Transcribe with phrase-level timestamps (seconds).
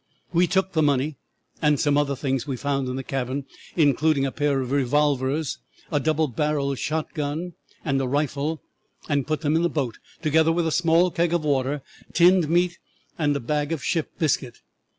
[0.33, 1.17] "'We took the money
[1.61, 5.59] and some other things we found in the cabin, including a pair of revolvers,
[5.91, 7.53] a double barrelled shot gun,
[7.85, 8.63] and a rifle,
[9.07, 11.83] and put them in the boat, together with a small keg of water,
[12.13, 12.79] tinned meat,
[13.19, 14.61] and a bag of ship biscuit.